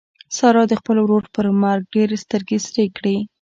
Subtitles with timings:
[0.37, 3.15] سارا د خپل ورور پر مرګ ډېرې سترګې سرې کړې.